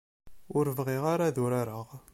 [0.57, 1.87] Ur bɣiɣ ara ad urareɣ.